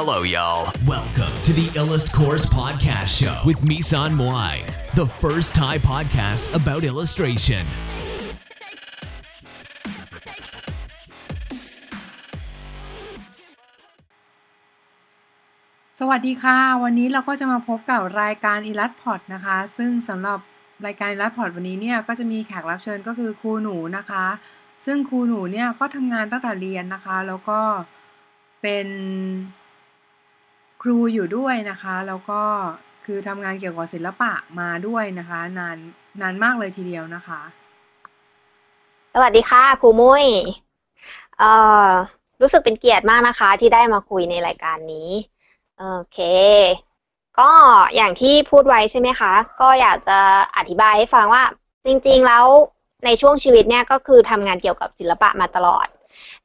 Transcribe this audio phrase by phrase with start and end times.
[0.00, 0.62] Hello, y'all.
[0.86, 4.54] Welcome to the Illust Course Podcast Show with Misan Moai,
[4.94, 7.64] the first Thai podcast about illustration.
[15.98, 20.38] สวัสดีค่ะ วันนี้เราก็จะมาพบกับรายการอีลัดพอดนะคะ ซึ่งสำหรับ
[20.86, 24.24] รายการอีลัดพอดวันนี้เนี่ยก็จะมีแขกรับเชิญก็คือครูหนูนะคะ
[24.84, 27.60] ซึ่งครูหนูเนี่ยก็ทำงานตั้งแต่เรียนนะคะ แล้วก็
[28.62, 28.86] เป็น
[30.82, 32.40] ครูอยู่ด้วยนะคะ แล้วก็
[33.04, 35.76] คือทำงานเกี่ยวกับศิลปะมาด้วยนะคะ นาน
[36.20, 37.40] นานมากเลยทีเดียวนะคะ
[39.14, 40.24] สวัสดีค่ะ ครูมุ้ย
[41.38, 41.52] เอ่
[41.88, 41.90] อ
[42.40, 45.10] รู้สึกเป็นเกียรติมากนะคะ ที่ได้มาคุยในรายการนี้
[45.78, 46.18] โอเค
[47.38, 47.50] ก็
[47.96, 50.18] อย่างที่พูดไว้ใช่ไหมคะ ก็อยากจะ
[50.56, 51.44] อธิบายให้ฟังว่า
[51.86, 52.46] จริงๆแล้ว
[53.04, 55.86] ในช่วงชีวิตเนี่ยก็คือทำงานเกี่ยวกับศิลปะมาตลอด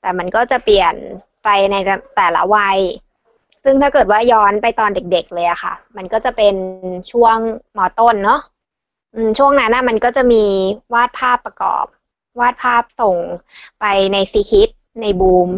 [0.02, 0.94] แต่มันก็จะเปลี่ยน
[1.44, 1.76] ไปใน
[2.18, 2.80] แต่ละวัย
[3.64, 6.56] ซึ่งถ้าเกิดว่าย้อนไปตอนเด็กๆเลยอะค่ะ มันก็จะเป็น
[7.12, 7.38] ช่วง
[7.78, 8.42] มอต้นเนาะ
[9.38, 10.44] ช่วงนั้นนะมันก็จะมี
[10.94, 11.86] วาดภาพประกอบ
[12.40, 13.18] วาดภาพส่ง
[13.80, 14.70] ไปในซีคิด
[15.02, 15.50] ในบูม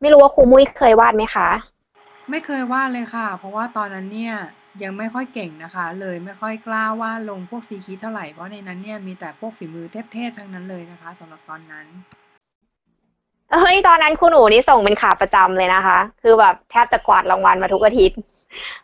[0.00, 1.48] ไม่รู้ว่าครูมุ้ยเคยวาดไหมคะ
[2.30, 4.34] ไม่เคยวาดเลยค่ะ เพราะว่าตอนนั้นเนี่ย
[4.82, 11.86] ยังไม่ค่อยเก่งนะคะ เลยไม่ค่อยกล้าวาดลงพวกซีคิดเท่าไหร่เพราะในนั้นเนี่ยมีแต่พวกฝีมือเทพๆทั้งนั้นเลยนะคะสำหรับตอนนั้น
[13.60, 18.18] เฮ้ยตอนนั้นครูหนูนี่ส่งเป็นขาประจำเลยนะคะ คือแบบแทบจะกวาดรางวัลมาทุกอาทิตย์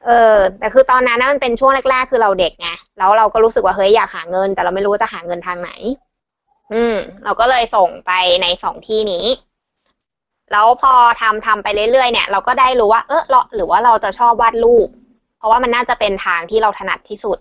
[0.06, 5.70] เออ แต่คือตอนนั้นนะมันเป็นช่วงแรก ๆ คือเราเด็กไงแล้วเราก็รู้สึกว่าเฮ้ยอยากหาเงิน แต่เราไม่รู้ว่าจะหาเงินทางไหน
[6.72, 9.24] อืม เราก็เลยส่งไปในสองที่นี้
[10.52, 14.88] แล้วพอทำทำไปเรื่อยๆเนี่ย เราก็ได้รู้ว่า เออเราหรือว่าเราจะชอบวาดรูป
[15.38, 17.38] เพราะว่ามันน่าจะเป็นทางที่เราถนัดที่สุด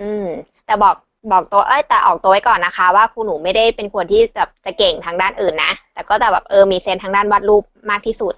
[0.00, 0.26] อืม
[0.66, 0.94] แต่บอก
[1.32, 8.34] บอกตัวเอ้ยแต่ออกตัวไว้ก่อนนะคะ ว่าครูหนูไม่ได้เป็นคนที่จะจะเก่งทางด้านอื่นนะแต่ก็จะแบบเออมีเซนทางด้านวาดรูปมากที่สุด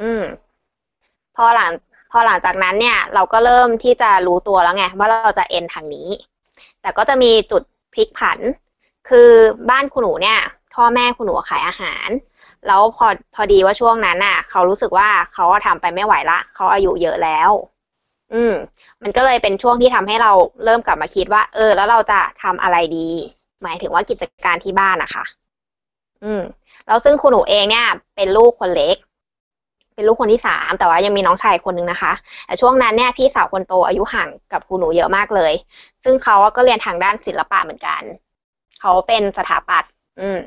[0.00, 0.22] อืม
[1.36, 1.72] พอหลัง
[2.12, 6.08] พอหลังจากนั้นเนี่ย เราก็เริ่มที่จะรู้ตัวแล้วไงว่าเราจะเอ็นทางนี้
[6.82, 7.62] แต่ก็จะมีจุด
[7.94, 8.38] พลิกผัน
[9.08, 9.30] คือ
[9.70, 10.38] บ้านคุณหนูเนี่ย
[10.74, 12.08] พ่อแม่คุณหนูขายอาหาร
[12.66, 17.50] แล้วพอพอดีว่าช่วงนั้นน่ะ เขารู้สึกว่าเขาทำไปไม่ไหวละเขาอายุเยอะแล้ว
[18.32, 18.54] อืม
[19.02, 20.32] มันก็เลยเป็นช่วงที่ทำให้เรา
[20.64, 23.08] เริ่มกลับมาคิดว่า เออ แล้วเราจะทำอะไรดี
[23.62, 25.24] หมายถึงว่ากิจการที่บ้านนะคะ
[26.24, 26.42] อืม
[26.86, 28.96] แล้วซึ่งคุณหนูเองเนี่ย เป็นลูกคนเล็ก
[29.94, 32.12] เป็นลูกคนที่สามแต่ว่ายังมีน้องชายคนนึงนะคะ
[32.46, 35.52] แต่ช่วงนั้นเนี่ยพี่สาวคนโตอายุห่างกับคุณหนูเยอะมากเลย
[36.04, 38.02] ซึ่งเขาก็เรียนทางด้านศิลปะเหมือนกัน
[38.80, 39.90] เขาเป็นสถาปัตย์
[40.20, 40.38] อืม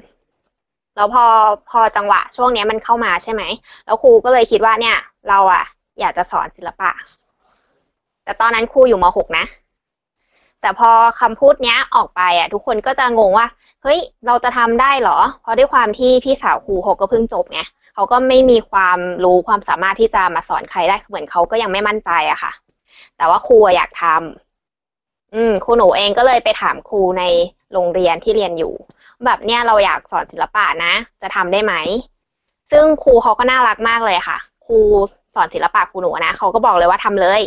[0.96, 1.26] แล้วพอ
[1.70, 3.44] พอจังหวะช่วงนี้มันเข้ามาใช่ไหม
[3.86, 4.98] แล้วครูก็เลยคิดว่าเนี่ย
[5.30, 5.64] เราอะ
[6.00, 6.92] อยากจะสอนศิลปะ
[8.24, 9.46] แต่ตอนนั้นครูอยู่ม .6 นะ
[10.62, 13.48] แต่พอคำพูดเนี้ยออกไปอะ ทุกคนก็จะงงว่า
[13.84, 17.60] เฮ้ย เราจะทำได้เหรอ เพราะด้วยความที่พี่สาวครูเขาก็เพิ่งจบไง
[17.96, 22.52] เขาก็ไม่มีความรู้ความสามารถที่จะมาสอนใครได้เหมือนเขาก็ยังไม่มั่นใจอะค่ะ
[23.18, 27.24] แต่ว่าครูอยากทำอืมครูหนูเองก็เลยไปถามครูใน
[27.74, 28.74] โรงเรียนที่เรียนอยู่
[29.26, 31.74] แบบเนี้ยเราอยากสอนศิลปะนะ จะทำได้ไหม
[32.72, 34.78] ซึ่งครูเขาก็น่ารักมากเลยค่ะ ครู
[35.36, 37.42] สอนศิลปะครูหนูนะเขาก็บอกเลยว่าทำเลย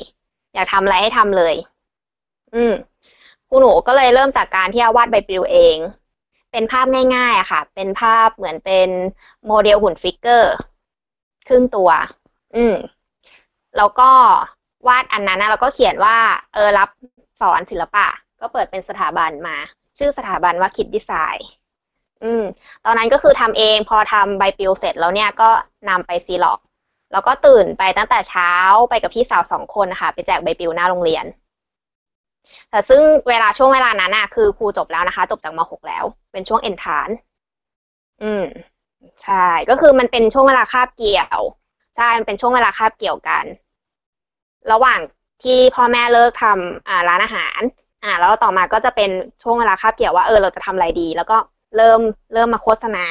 [0.55, 1.55] อยากทำอะไรให้ทำเลย
[2.55, 2.73] อืม
[3.49, 5.77] ครูหนูก็เลยเริ่มจากการที่วาดใบปลิวเอง
[6.53, 8.89] เป็นภาพง่ายๆอะค่ะ เป็นภาพเหมือนเป็น
[9.47, 10.55] โมเดลหุ่น figure
[11.49, 11.91] ครึ่งตัว
[12.57, 12.75] อืม
[13.77, 14.11] แล้วก็
[14.89, 16.17] วาดอันนั้นนะแล้วก็เขียนว่า
[16.55, 16.89] เออรับ
[17.41, 18.07] สอนศิลปะ
[18.41, 19.57] ก็เปิดเป็นสถาบันมา
[19.99, 21.49] ชื่อสถาบันว่าคิดดีไซน์
[22.25, 22.43] อืม
[22.85, 25.51] ตอนนั้นก็คือทำเองพอทำใบปลิวเสร็จแล้วเนี่ยก็
[25.89, 26.59] นำไปซีล็อก
[27.15, 28.53] แล้วก็ตื่นไปตั้งแต่เช้า
[28.89, 31.25] ไปกับพี่สาวสองคนนะคะไปแจกใบปลิวหน้าโรงเรียน
[32.71, 37.09] แต่ซึ่งเวลาช่วงเวลานั้นน่ะคือครูจบแล้วนะคะ จบจากม .6 แล้ว เป็นช่วงเอ็นทาน
[38.23, 38.45] อืม
[39.25, 41.41] ใช่ ก็คือมันเป็นช่วงเวลาคาบเกี่ยว
[41.97, 43.45] ใช่มันเป็นช่วงเวลาคาบเกี่ยวกัน
[44.73, 45.01] ระหว่าง
[45.43, 47.61] ที่พ่อแม่เลิกทำอ่าร้านอาหาร
[48.05, 49.11] อ่า แล้วต่อมาก็จะเป็น
[49.43, 51.37] ช่วงเวลาคาบเกี่ยวว่าเออเราจะทำอะไรดี แล้วก็
[51.77, 52.01] เริ่ม
[52.35, 53.07] เริ่มมาโฆษณา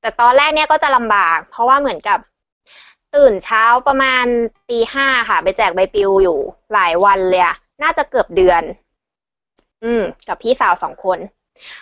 [0.00, 2.18] แต่ตอนแรกเนี่ยก็จะลำบาก เพราะว่าเหมือนกับ
[3.14, 4.24] ตื่นเช้าประมาณ
[4.68, 6.38] ตีห้าค่ะ ไปแจกใบปลิวอยู่
[6.72, 8.62] หลายวันเลยอะน่าจะเกือบเดือน
[9.84, 11.18] อืม กับพี่สาวสองคน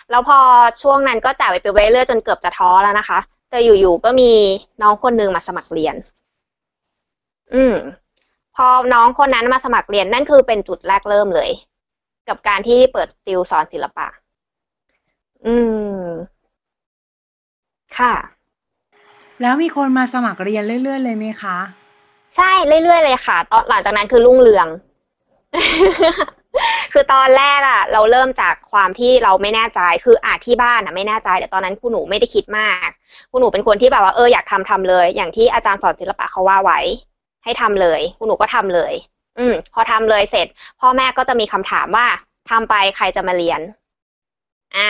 [0.09, 0.39] แล้วพอ
[0.81, 3.19] ช่วงนั้นก็จ่ายใบปลิวไปเรื่อยจนเกือบจะท้อแล้วนะคะ
[3.51, 4.31] จะอยู่ๆก็มี
[4.81, 5.95] น้องคนนึงมาสมัครเรียน
[7.53, 7.75] อืม
[8.55, 11.49] พอน้องคนนั้นมาสมัครเรียนนั่นคือเป็นจุดแรกเริ่มเลย
[12.27, 14.07] กับการที่เปิดติวสอนศิลปะ
[15.45, 15.55] อื
[16.07, 16.09] ม
[17.97, 18.13] ค่ะ
[19.43, 21.57] แล้วมีคนมาสมัครเรียนเรื่อยๆเลยไหมคะ
[22.35, 22.51] ใช่
[22.83, 24.67] เรื่อยๆเลยค่ะตอนหลังจากนั้นคือรุ่งเรือง
[26.93, 32.89] คือตอนแรกอะเราเริ่มจากความที่เราไม่แน่ใจคืออาที่บ้านอะไม่แน่ใจแต่ตอนนั้นครูหนูไม่ได้คิดมาก
[33.29, 36.79] ครูหนูเป็นคนที่แบบว่าเอออยากทำทำเลย อย่างที่อาจารย์สอนศิลปะเขาว่าไว้
[37.43, 38.93] ให้ทำเลยครูหนูก็ทำเลย
[39.39, 40.47] อืม พอทำเลยเสร็จ
[40.79, 42.07] พ่อแม่ก็จะมีคำถามว่า
[42.49, 43.61] ทำไปใครจะมาเรียน
[44.77, 44.87] อ่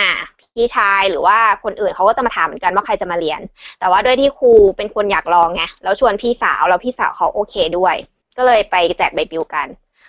[0.54, 3.40] พี่ชายหรือว่าคนอื่นเขาก็จะมาถามเหมือนกันว่าใครจะมาเรียน
[3.80, 7.94] แต่ว่าด้วยที่ครูเป็นคนอยากลองไงแล้วชวนพี่สาวแล้วพี่สาวเขาโอเคด้วย
[8.36, 9.66] ก็เลยไปแจกใบปลิวกัน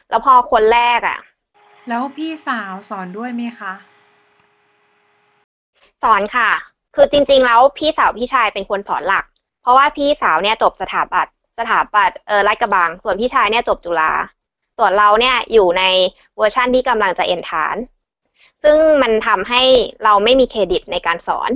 [0.09, 1.19] แล้วพอคนแรกอะ
[1.89, 3.73] แล้วพี่สาวสอนด้วยไหมคะ
[6.03, 6.49] สอนค่ะ
[6.95, 9.25] คือจริง ๆ แล้วพี่สาวพี่ชายเป็นคนสอนหลัก
[9.61, 14.11] เพราะว่าพี่สาวเนี่ยจบสถาปัตย์สถาปัตย์เออลาดกระบัง ส่วนพี่ชายเนี่ยจบจุฬา
[14.77, 15.83] ส่วนเราเนี่ยอยู่ใน
[16.37, 17.75] เวอร์ชั่นที่กำลังจะเอนทรานซ์
[18.65, 19.61] ซึ่งมันทำให้
[20.03, 21.51] เราไม่มีเครดิตในการสอน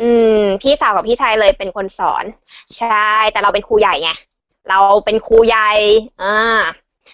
[0.00, 0.08] อื
[0.38, 2.24] ม พี่สาวกับพี่ชายเลยเป็นคนสอน
[2.78, 2.86] ใช่
[3.32, 4.10] แต่เราเป็นครูใหญ่ไง
[4.68, 5.70] เราเป็นครูใหญ่
[6.22, 6.36] อ่า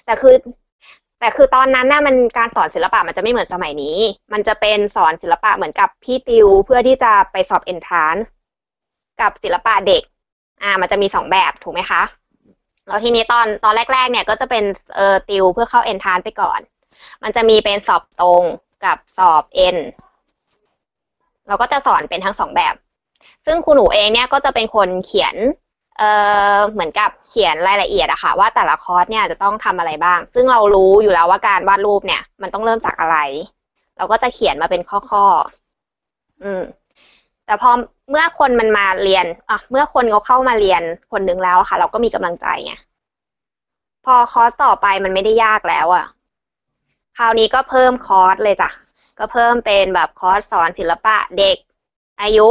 [0.05, 0.35] แต่คือ
[1.21, 3.99] แต่คือตอนนั้นน่ะมันการสอนศิลปะมันจะไม่เหมือนสมัยนี้
[4.33, 8.27] มันจะเป็นสอนศิลปะเหมือนกับพี่ติว เพื่อที่จะไปสอบเอนทรานซ์
[9.21, 10.03] กับศิลปะเด็ก
[10.63, 12.03] อ่า มันจะมีสองแบบถูกไหมคะ
[12.89, 14.65] แล้วทีนี้ตอนตอนแรก ๆ เนี่ยก็จะเป็น
[14.97, 16.61] เอ่อติวเพื่อเข้าเอนทรานซ์ไปก่อน
[17.23, 18.43] มันจะมีเป็นสอบตรง
[18.85, 19.77] กับสอบเอ็น
[21.49, 22.75] เราก็จะสอนเป็นทั้งสองแบบ
[23.47, 25.37] ซึ่งครูหนูเองเนี่ยก็จะเป็นคนเขียน
[25.99, 26.11] เอ่
[26.57, 33.17] อเหมือนกับเขียนรายละเอียดอะค่ะ ว่าแต่ละคอร์สเนี่ยจะต้องทำอะไรบ้าง ซึ่งเรารู้อยู่แล้วว่าการวาดรูปเนี่ย มันต้องเริ่มจากอะไร
[33.97, 36.63] เราก็จะเขียนมาเป็นข้อๆอืม
[37.47, 37.71] แต่พอ
[38.11, 42.73] เมื่อคนมันมาเรียนอะเมื่อคนเขาเข้ามาเรียนคนหนึ่งแล้วค่ะ เราก็มีกำลังใจไง
[44.05, 46.05] พอคอร์สต่อไปมันไม่ได้ยากแล้วอะ
[47.19, 48.71] คราวนี้ก็เพิ่มคอร์สเลยจ้ะ
[49.19, 51.57] ก็เพิ่มเป็นแบบคอร์สสอนศิลปะเด็ก
[52.23, 52.49] อายุ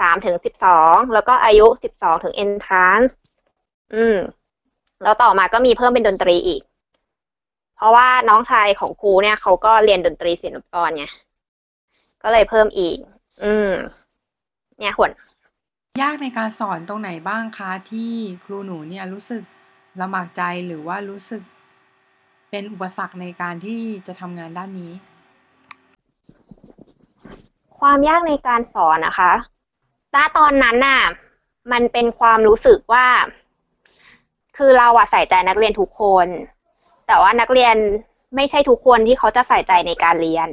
[0.00, 3.12] สามถึงสิบสองแล้วก็อายุสิบสองถึง entrance
[3.94, 4.16] อืม
[5.02, 6.62] แล้วต่อมาก็มีเพิ่มเป็นดนตรีอีก
[7.76, 11.06] เพราะว่าน้องชายของครูเนี่ยเขาก็เรียนดนตรีศิลปกรไง
[12.22, 12.96] ก็เลยเพิ่มอีก
[13.44, 13.72] อืม
[14.78, 15.10] เนี่ยหวน
[16.02, 18.10] ยากในการสอนตรงไหนบ้างคะที่
[18.44, 19.42] ครูหนูเนี่ยรู้สึก
[20.00, 21.42] ลำบากใจหรือว่ารู้สึก
[22.56, 24.92] เป็นอุปสรรคในการที่จะทำงานด้านนี้
[27.78, 29.32] ความยากในการสอนนะคะ
[30.14, 31.02] ณตอนนั้นน่ะ
[31.72, 33.06] มันเป็นความรู้สึกว่า
[34.56, 36.26] คือเราอะใส่ใจนักเรียนทุกคน
[37.06, 37.76] แต่ว่านักเรียน
[38.36, 40.48] ไม่ใช่ทุกคนที่เขาจะใส่ใจในการเรียน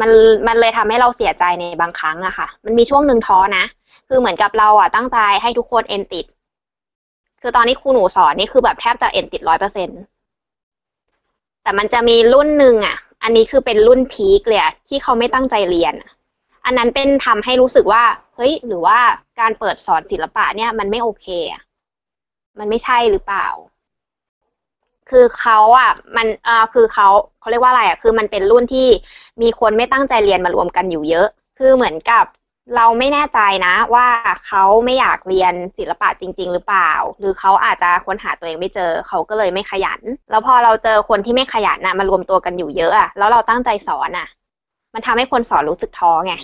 [0.00, 0.10] มัน
[0.46, 3.64] มันเลยทำให้เราเสียใจในบางครั้งอะค่ะ มันมีช่วงหนึ่งท้อนะ
[4.08, 6.26] คือเหมือนกับเราอะตั้งใจให้ทุกคนเอ็นติด
[7.42, 9.88] คือตอนนี้ครูหนูสอนนี่คือแบบแทบจะเอ็นติดร้อยเปอร์เซ็น
[11.62, 15.94] แต่มันจะมีรุ่นหนึ่งอะ อันนี้คือเป็นรุ่นพีคเลยที่เขาไม่ตั้งใจเรียน
[16.64, 18.04] อันนั้นเป็นทำให้รู้สึกว่า
[18.36, 18.98] เฮ้ย หรือว่า
[19.40, 21.62] การเปิดสอนศิลปะเนี่ย มันไม่โอเคอะ
[22.58, 23.46] มันไม่ใช่หรือเปล่า
[25.10, 27.08] คือเขาอะ มันเอ่อคือเขา
[27.40, 28.88] เขาเรียกว่าอะไรอะ คือมันเป็นรุ่นที่
[29.42, 31.28] มีคนไม่ตั้งใจเรียนมารวมกันอยู่เยอะ
[31.58, 32.24] คือเหมือนกับ
[32.76, 34.06] เราไม่แน่ใจนะว่า
[34.46, 40.00] เขาไม่อยากเรียนศิลปะจริง ๆ หรือเปล่า หรือเขาอาจจะค้นหาตัวเองไม่เจอเขาก็เลยไม่ขยัน
[40.30, 44.26] แล้วพอเราเจอคนที่ไม่ขยันน่ะมารวมตัวกันอยู่เยอะอะแล้วเราตั้งใจสอนอะ
[44.94, 46.34] มันทำให้คนสอนรู้สึกท้อไง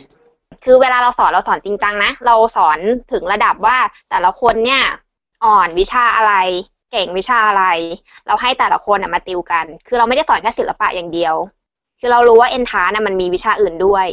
[0.65, 2.79] คือเวลาเราสอนเราสอนจริงจังนะเราสอน
[3.13, 3.77] ถึงระดับว่า
[4.11, 4.83] แต่ละคนเนี่ย
[5.45, 6.35] อ่อนวิชาอะไร
[6.93, 7.65] เก่งวิชาอะไร
[8.27, 11.35] เราให้แต่ละคนมาติวกัน คือเราไม่ได้สอนแค่ศิลปะอย่างเดียว
[12.01, 14.07] คือเรารู้ว่าเอ็นทาน่ะมันมีวิชาอื่นด้วย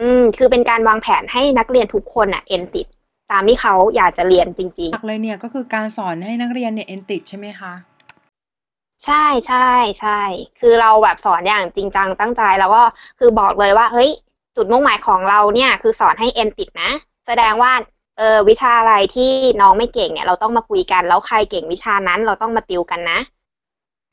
[0.00, 2.86] อืมคือเป็นการวางแผนให้นักเรียนทุกคนน่ะเอ็นติด
[3.32, 9.68] ตามที่เขาอยากจะเรียนจริง หลักเลยเนี่ยก็คือการสอนให้นักเรียนเนี่ยเอ็นติดใช่ไหมคะ ๆ ใช่ใช่
[10.00, 10.20] ใช่
[10.60, 12.82] คือเราแบบสอนอย่างจริงจังตั้งใจแล้วก็
[13.18, 14.10] คือบอกเลยว่า เฮ้ย
[14.56, 16.90] จุดมุ่งหมายของเราเนี่ยคือสอนให้เอ็นติดนะ
[17.26, 17.72] แสดงว่า
[18.18, 19.30] เออวิชาอะไรที่
[19.60, 23.18] น้องไม่เก่งเนี่ย เราต้องมาคุยกันแล้วใครเก่งวิชานั้น เราต้องมาติวกันนะ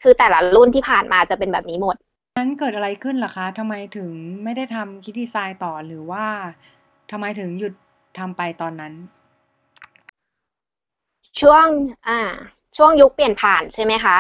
[0.04, 1.96] คือแต่ละรุ่นที่ผ่านมาจะเป็นแบบนี้หมด
[2.38, 4.12] นั้นเกิดอะไรขึ้นล่ะคะ ทำไมถึง
[4.44, 6.26] ไม่ได้ทำคิดดีไซน์ต่อหรือว่า
[7.12, 7.74] ทำไมถึงหยุด
[8.20, 8.94] ทำไปตอนนั้น
[11.42, 11.66] ช่วง
[12.08, 12.20] อ่า
[12.78, 14.18] ช่วงยุคเปลี่ยนผ่านใช่ไหมคะ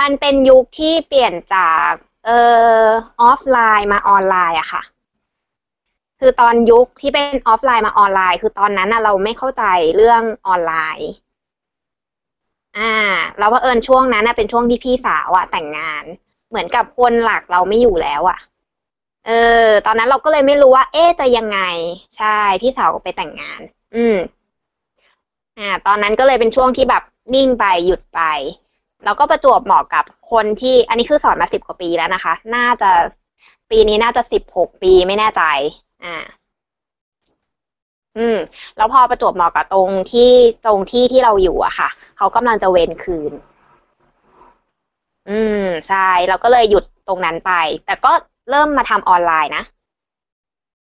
[0.00, 1.90] มันเป็นยุคที่เปลี่ยนจาก
[2.24, 2.40] เอ่
[2.82, 2.86] อ
[3.22, 4.82] ออฟไลน์มาออนไลน์อะค่ะ
[6.20, 9.64] คือตอนยุคที่เป็นออฟไลน์มาออนไลน์ คือตอนนั้นน่ะเราไม่เข้าใจ
[9.96, 11.10] เรื่องออนไลน์
[12.78, 12.92] อ่า
[13.38, 16.04] แล้วว่าเอิญช่วงนั้นเป็นช่วงที่พี่สาวอะแต่งงาน
[16.48, 18.38] เหมือนกับคนหลักเราไม่อยู่แล้วอะ
[19.26, 19.30] เอ
[19.66, 21.58] อ ตอนนั้นเราก็เลยไม่รู้ว่า เอ๊จะยังไง
[22.16, 23.60] ใช่ พี่สาวก็ไปแต่งงาน
[23.96, 24.16] อืม
[25.58, 27.02] อ่า ตอนนั้นก็เลยเป็นช่วงที่แบบ
[27.34, 28.20] นิ่งไปหยุดไป
[29.04, 32.90] แล้วก็ประจวบเหมาะกับคนที่ อันนี้คือสอนมาสิบกว่าปีแล้วนะคะ น่าจะ
[33.70, 35.42] ปีนี้น่าจะสิบหกปีไม่แน่ใจ
[36.04, 36.16] อ่า
[38.18, 38.36] อืม
[38.76, 40.30] แล้วพอประจวบเหมาะกับตรงที่
[40.66, 43.32] ตรงที่ที่เราอยู่อะค่ะ เขากำลังจะเวนคืน
[45.28, 47.52] อืมใช่เราก็เลยหยุดตรงนั้นไป
[47.86, 48.12] แต่ก็
[48.50, 49.64] เริ่มมาทำออนไลน์นะ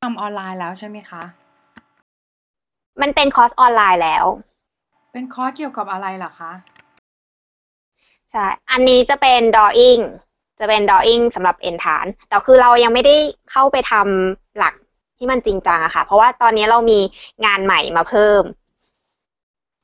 [0.04, 1.24] ทำออนไลน์แล้วใช่ไหมคะ
[3.02, 4.26] มันเป็นคอร์สออนไลน์แล้ว
[5.14, 6.52] เป็นคอร์สเกี่ยวกับอะไรเหรอคะ
[8.32, 10.02] ใช่ อันนี้จะเป็น drawing
[10.60, 13.16] จะเป็น drawing สำหรับเอนฐาน แต่คือเรายังไม่ได้
[13.52, 14.74] เข้าไปทำหลัก
[15.18, 17.00] ที่มันจริงจังอะค่ะ เพราะว่าตอนนี้เรามี
[17.46, 18.44] งานใหม่มาเพิ่ม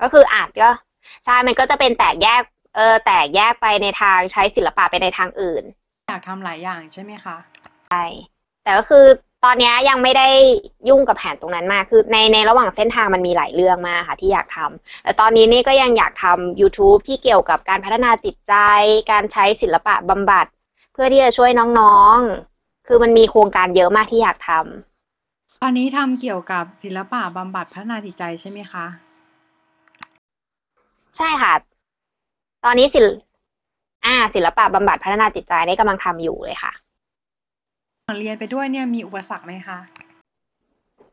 [0.01, 0.69] ก็คืออาจก็
[1.25, 2.41] ใช่ มันก็จะเป็นแตกแยก
[2.75, 5.63] เออแตกแยกไปในทางใช้ศิลปะไปในทางอื่น
[6.09, 7.38] อยากทำหลายอย่างใช่ไหมคะ
[8.63, 9.05] แต่ก็คือ
[9.45, 10.29] ตอนนี้ยังไม่ได้
[10.89, 18.53] ยุ่งกับแผนตรงนั้นมากคือในในระหว่างเส้นทางมันมีหลายเรื่องมากค่ะที่อยากทำแต่ตอนนี้นี่ก็ยังอยากทำ YouTube ที่เกี่ยวกับการพัฒนาจิตใจ
[19.11, 20.45] การใช้ศิลปะบำบัด
[20.93, 28.85] เพื่อที่จะช่วยน้องๆ คือมันมีโครงการเยอะมากที่อยากทำตอนนี้ทำเกี่ยวกับศิลปะบำบัดพัฒนาจิตใจใช่ไหมคะ
[31.17, 31.53] ใช่ค่ะ
[32.65, 33.05] ตอนนี้ศิล
[34.05, 36.71] อ่าศิลปะบำบัดพัฒนาจิตใจได้กำลังทำอยู่เลยค่ะ
[38.19, 39.79] เรียนไปด้วยเนี่ยมีอุปสรรคไหมคะ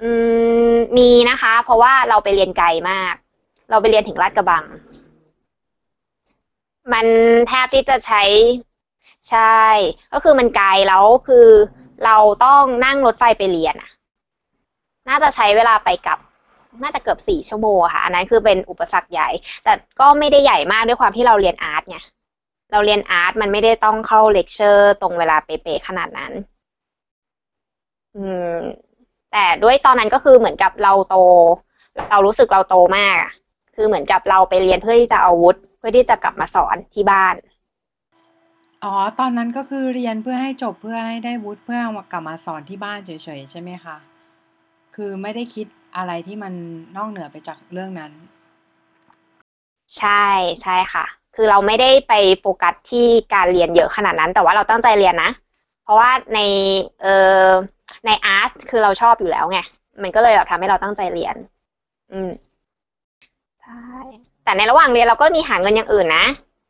[0.03, 0.11] อื
[0.71, 3.15] มมีนะคะ เพราะว่าเราไปเรียนไกลมาก
[3.71, 4.65] เราไปเรียนถึงลาดกระบัง
[6.93, 7.07] มัน
[7.49, 8.23] แทบที่จะใช้
[9.31, 9.61] ใช่
[10.13, 11.47] ก็คือมันไกลแล้วคือ
[12.05, 13.91] เราต้องนั่งรถไฟไปเรียนอะ
[15.09, 16.19] น่าจะใช้เวลาไปกลับ
[16.83, 19.29] น่าจะเกือบสี่ชั่วโมงค่ะ อันนั้นคือเป็นอุปสรรคใหญ่
[19.65, 21.99] แต่ก็ไม่ได้ใหญ่มากด้วยความที่เราเรียน art ไง
[22.73, 26.33] เราเรียน art มันไม่ได้ต้องเข้าเลคเชอร์ตรงเวลาเป๊ะๆขนาดนั้น
[28.17, 28.25] อื
[28.57, 28.63] ม
[29.33, 31.17] แต่ด้วยตอนนั้นก็คือเหมือนกับเราโต
[32.11, 33.17] เรารู้สึกเราโตมาก
[33.75, 37.35] คือเหมือนกับเราไปเรียนเพื่อที่จะเอาวุฒิเพื่อที่จะกลับมาสอนที่บ้าน
[38.85, 43.97] อ๋อ ตอนนั้นก็คือเรียนเพื่อให้จบเพื่อให้ได้วุฒิเพื่อเอากลับมาสอนที่บ้านเฉยๆใช่ไหมคะ
[44.95, 46.53] คือไม่ได้คิด อะไรที่มัน
[46.97, 48.13] นอกเหนือไปจากเรื่องนั้น
[49.99, 50.25] ใช่
[50.63, 55.31] ใช่ค่ะ คือเราไม่ได้ไปโฟกัสที่การเรียนเยอะขนาดนั้น แต่ว่าเราตั้งใจเรียนนะ
[55.83, 56.39] เพราะว่าใน
[57.03, 57.49] เออ
[58.07, 59.59] ในอาร์ตคือเราชอบอยู่แล้วไง
[60.03, 61.37] มันก็เลยแบบทำให้เราตั้งใจเรียน
[62.13, 62.31] อืม
[63.63, 63.81] ใช่
[64.45, 66.27] แต่ในระหว่างเรียนเราก็มีหาเงินอย่างอื่นนะ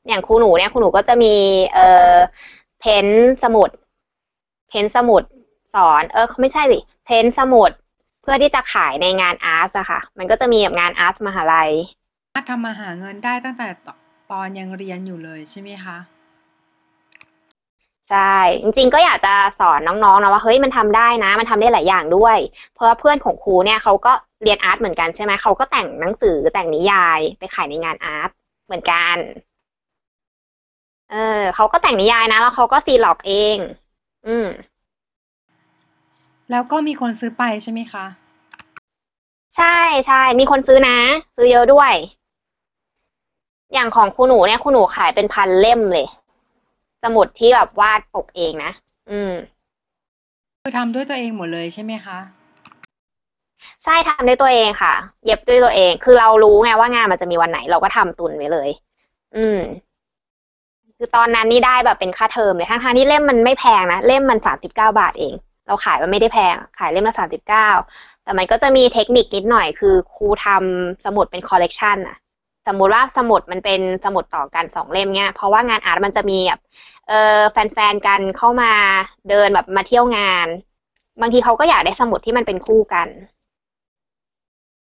[0.08, 1.34] อย่างครูหนูเนี่ยครูหนูก็จะมี
[1.74, 1.78] เอ
[2.12, 2.14] อ
[2.80, 3.06] เพ้น
[3.42, 3.70] สมุด
[4.68, 5.22] เพ้นสมุด
[5.74, 7.70] สอน เออไม่ใช่สิเพ้นสมุด
[8.28, 11.70] พื่อที่จะขายในงานอาร์ตอะค่ะ มันก็จะมีแบบงานอาร์ตมหาลัย
[12.24, 13.88] สามารถทำมาหาเงินได้ตั้งแต่ต
[14.30, 15.96] ตอนยังเรียนอยู่เลยใช่ไหมคะ
[18.10, 22.38] ใช่ จริงๆ ก็อยากจะสอนน้องๆนะว่าเฮ้ยมันทำได้นะ มันทำได้หลายอย่างด้วย
[22.74, 28.30] เพราะว่าเพื่อนของครูเนี่ยเขาก็เรียนอาร์ตเหมือนกันใช่ไหมเขาก็แต่งหนังสือแต่งนิยายไปขายในงานอาร์ต
[28.66, 29.16] เหมือนกัน
[31.10, 33.56] เออเขาก็แต่งนิยายนะ แล้วเขาก็ซีล็อกเอง
[34.26, 34.46] อืม
[36.50, 38.04] แล้วก็มีคนซื้อไปใช่ไหมคะ
[39.56, 40.98] ใช่ใช่มีคนซื้อนะ
[41.36, 41.92] ซื้อเยอะด้วย
[43.74, 46.06] อย่างของครูหนูเนี่ยครูหนูขายเป็นพันเล่มเลย
[47.02, 48.72] สมุดที่แบบวาดปกเองนะ
[49.10, 49.32] อืม
[50.62, 52.18] คือทำด้วยตัวเองหมดเลยใช่ไหมคะ
[53.84, 54.92] ใช่ทำด้วยตัวเองค่ะ
[55.24, 58.68] เย็บด้วยตัวเอง คือเรารู้ไงว่างานมันจะมีวันไหน เราก็ทำตุนไว้เลย
[59.36, 59.60] อืม
[60.96, 65.34] คือตอนนั้นนี่ได้แบบเป็นค่าเทอมเลยทั้งๆที่เล่มมันไม่แพงนะ เล่มมันสามสิบเก้าบาทเอง
[65.66, 67.68] เราขายมันไม่ได้แพง ขายเล่มละสามสิบเก้า
[68.22, 72.16] แต่มันก็จะมีเทคนิคนิดหน่อยคือครูทำสมุดเป็นคอลเลกชันอะ
[72.66, 76.60] สมมุติว่าสมุดมันเป็นสมุดต่อกันสองเล่มเนี้ยเพราะว่างานอาร์ตมันจะมีแบบ
[77.08, 78.72] เออแฟนๆกันเข้ามา
[79.28, 80.48] เดินแบบมาเที่ยวงาน
[81.20, 83.08] บางทีเขาก็อยากได้สมุดที่มันเป็นคู่กัน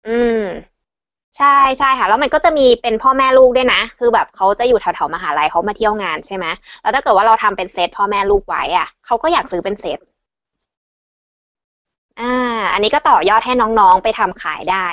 [0.04, 0.38] อืม
[1.36, 1.46] ใช่
[1.78, 6.46] ใช่ค่ะ แล้วมันก็จะมีเป็นพ่อแม่ลูกด้วยนะ คือแบบเขาจะอยู่แถวๆมหาลัยเขามาเที่ยวงานใช่ไหม
[6.80, 9.98] แล้วถ้าเกิดว่าเราทำเป็นเซตพ่อแม่ลูกไว้อะเขาก็อยากซื้อเป็นเซต
[12.20, 12.32] อ่า
[12.72, 14.86] อันนี้ก็ต่อยอดให้น้อง ๆ ไปทำขายได้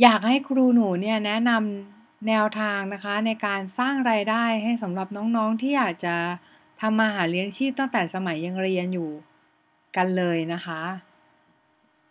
[0.00, 6.14] อยากให้ครูหนูเนี่ยแนะนำแนวทางนะคะ ในการสร้างรายได้ให้สำหรับน้องๆที่อยากจะ
[6.80, 9.10] ทำมาหาเลี้ยงชีพตั้งแต่สมัยยังเรียนอยู่
[9.96, 10.80] กันเลยนะคะ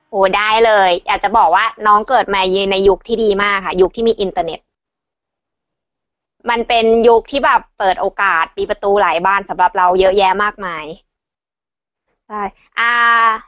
[0.09, 2.41] โอ้ได้เลย อยากจะบอกว่าน้องเกิดมา
[2.71, 4.59] ในยุคที่ดีมากค่ะ ยุคที่มีอินเทอร์เน็ต
[6.49, 10.85] มันเป็นยุคที่แบบเปิดโอกาสมีประตูหลายบานสำหรับเราเยอะแยะมากมาย
[12.29, 12.43] ใช่
[12.79, 12.91] อ่า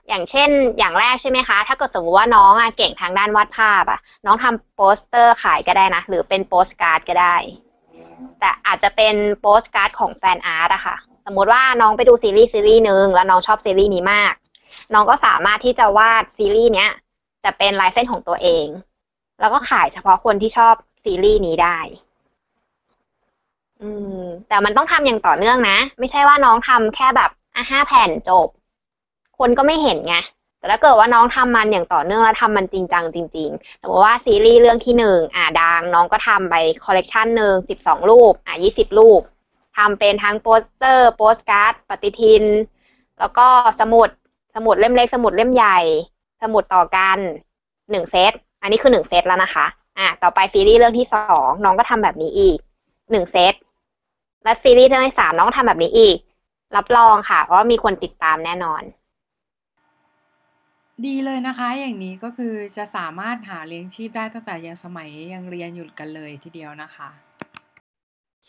[0.08, 7.36] อย่างเช่น อย่างแรกใช่ไหมคะ ถ้าเกิดสมมติว่าน้องอะเก่งทางด้านวาดภาพอะ น้องทำโปสเตอร์ขายก็ได้นะ หรือเป็นโปสการ์ดก็ได้
[8.40, 10.96] แต่อาจจะเป็นโปสการ์ดของ fan art อะค่ะ
[11.26, 14.34] สมมุติว่าน้องไปดูซีรีส์ซีรีส์หนึ่งแล้วน้องชอบซีรีส์นี้มาก
[14.94, 16.90] น้องก็สามารถที่จะวาดซีรีส์เนี้ย
[17.44, 18.68] จะเป็นลายเส้นของตัวเอง
[19.40, 21.78] แล้วก็ขายเฉพาะคนที่ชอบซีรีส์นี้ได้
[23.82, 23.90] อื
[24.22, 28.48] มแต่มันต้องทำอย่างต่อเนื่องนะ ไม่ใช่ว่าน้องทำแค่แบบอะห้าแผ่นจบ
[29.42, 30.16] คนก็ไม่เห็นไง
[30.60, 36.56] แต่ถ้าเกิดว่าน้องทำมันอย่างต่อเนื่องแล้วทำมันจริงจังจริงๆสมมติว่าซีรีส์เรื่องที่หนึ่งอ่าดังน้องก็ทำไป
[36.86, 39.22] คอลเลกชันหนึ่งสิบสองรูปอ่ายี่สิบรูป
[39.78, 42.44] ทำเป็นทั้งโปสเตอร์โปสการ์ดปฏิทิน
[43.20, 43.48] แล้วก็
[43.80, 44.10] สมุด
[44.56, 45.80] สมุดเล่มเล็ก สมุดเล่มใหญ่
[46.42, 47.18] สมุดต่อกัน
[47.92, 48.32] หนึ่งเซต
[48.62, 49.66] อันนี้คือหนึ่งเซตแล้วนะคะ
[49.98, 52.58] อ่าต่อไปซีรีส์เรื่องที่สองน้องก็ทำแบบนี้อีก
[53.12, 53.54] หนึ่งเซต
[54.44, 56.18] และซีรีส์เรื่องที่สามน้องก็ทำแบบนี้อีก
[56.76, 58.82] รับรองค่ะ เพราะว่ามีคนติดตามแน่นอน
[61.06, 67.10] ดีเลยนะคะ อย่างนี้ก็คือจะสามารถหาเลี้ยงชีพได้ตั้งแต่ยังสมัยยังเรียนอยู่กันเลยทีเดียวนะคะ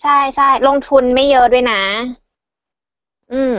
[0.00, 1.82] ใช่ใช่ลงทุนไม่เยอะด้วยนะ
[3.32, 3.56] อืม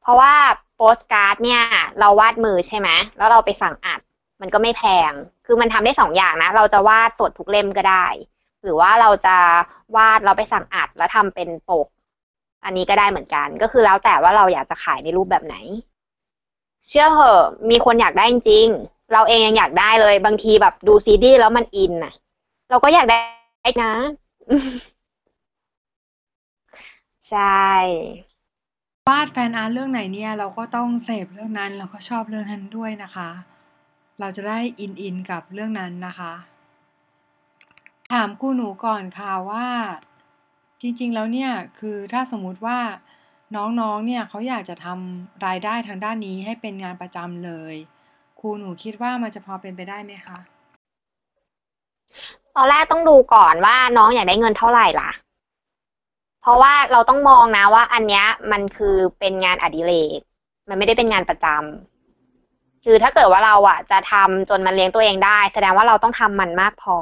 [0.00, 0.34] เพราะว่า
[0.76, 1.62] โปสการ์ดเนี่ย
[2.00, 4.00] เราวาดมือใช่ไหมแล้วเราไปสั่งอัด
[4.40, 5.12] มันก็ไม่แพง
[5.46, 8.06] คือมันทำได้สองอย่างนะ เราจะวาดสดทุกเล่มก็ได้
[8.62, 9.36] หรือว่าเราจะ
[9.96, 11.86] วาดเราไปสั่งอัดแล้วทำเป็นปก
[12.64, 15.56] อันนี้ก็ได้เหมือนกัน ก็คือแล้วแต่ว่าเราอยากจะขายในรูปแบบไหน
[16.88, 18.66] เชื่อเหอะมีคนอยากได้จริง
[19.12, 22.12] เราเองยังอยากได้เลย บางทีแบบดูซีรีส์แล้วมัน in น่ะ
[22.70, 23.18] เราก็อยากได้
[23.82, 23.92] นะ
[27.30, 27.68] ใช่
[29.08, 33.30] วาดแฟนอาร์ตเรื่องไหนเนี่ย เราก็ต้องเสพเรื่องนั้นแล้วก็ชอบเรื่องนั้นด้วยนะคะ
[34.20, 36.32] เราจะได้อินอินกับเรื่องนั้นนะคะ
[38.12, 39.68] ถามครูหนูก่อนค่ะว่า
[40.80, 42.78] จริง ๆ แล้วเนี่ย คือถ้าสมมุติว่า
[43.56, 47.74] น้องๆ เนี่ยเขาอยากจะทำรายได้ทางด้านนี้ให้เป็นงานประจำเลย
[48.40, 50.38] ครูหนูคิดว่ามันจะพอเป็นไปได้ไหมคะ
[52.56, 55.10] ตอนแรกต้องดูก่อนว่าน้องอยากได้เงินเท่าไหร่ล่ะ
[56.42, 60.20] เพราะว่าเราต้องมองนะว่า อันเนี้ยมันคือเป็นงานอดิเรก
[60.68, 66.96] มันไม่ได้เป็นงานประจำคือถ้าเกิดว่าเราอะ จะทำจนมันเลี้ยงตัวเองได้ แสดงว่าเราต้องทำมันมากพอ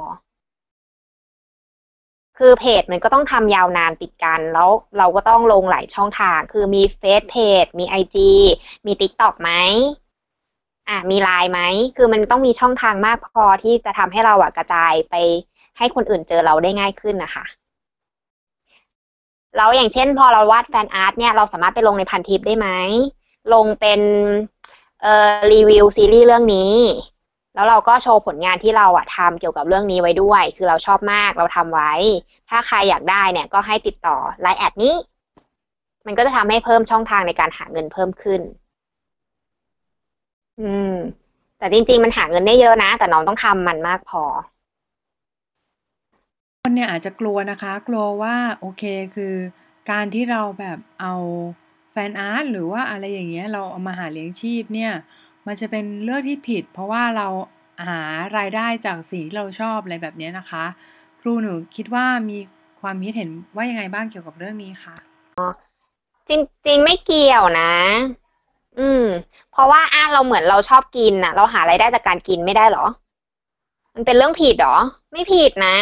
[2.44, 8.30] คือเพจมันก็ต้องทำยาวนานติดกัน แล้วเราก็ต้องลงหลายช่องทาง คือมีเฟซเพมีไอจี
[8.86, 9.50] มีติ๊กต็อกไหม
[10.88, 11.60] อะมีไลน์ไหม
[11.96, 15.14] คือมันต้องมีช่องทางมากพอที่จะทำให้เราอะกระจายไป
[15.78, 17.44] ให้คนอื่นเจอเราได้ง่ายขึ้นนะคะ
[19.56, 22.68] แล้วอย่างเช่น พอเราวาด fan art เนี่ยเราสามารถไปลงในพันทิปได้ไหม
[23.52, 24.00] ลงเป็น
[25.02, 26.72] เอ่อรีวิวซีรีส์เรื่องนี้
[27.54, 31.92] แล้วเราก็โชว์ผลงานที่เราอะทำเกี่ยวกับเรื่องนี้ไว้ด้วย คือเราชอบมากเราทำไว้
[32.50, 34.94] ถ้าใครอยากได้เนี่ยก็ให้ติดต่อไลน์ add นี้
[36.06, 38.40] มันก็จะทำให้เพิ่มช่องทางในการหาเงินเพิ่มขึ้น
[40.60, 40.94] อืม
[41.58, 44.22] แต่จริง ๆ มันหาเงินได้เยอะนะ แต่น้องต้องทำมันมากพอ
[46.62, 48.82] คนเนี่ยอาจจะกลัวนะคะ กลัวว่าโอเค
[49.14, 49.34] คือ
[49.90, 51.14] การที่เราแบบเอา
[51.92, 54.92] แฟนอาร์ตหรือว่าอะไรอย่างเงี้ย เราเอามาหาเลี้ยงชีพเนี่ย
[55.46, 57.28] มันจะเป็นเรื่องที่ผิด เพราะว่าเรา
[57.86, 58.00] หา
[58.38, 60.64] รายได้จากสิ่งที่เราชอบอะไรแบบนี้นะคะ
[61.20, 62.38] ครูหนูคิดว่ามี
[62.80, 64.94] ความคิดเห็นว่ายังไงบ้างเกี่ยวกับเรื่องนี้คะ
[66.28, 66.30] จ
[66.68, 67.72] ริงๆไม่เกี่ยวนะ
[68.78, 69.04] อืม
[69.52, 72.86] เพราะว่าอะเราเหมือนเราชอบกินนะเราหารายได้จากการกินไม่ได้เหรอ
[73.94, 74.76] มันเป็นเรื่องผิดเหรอ
[75.12, 75.76] ไม่ผิดนะ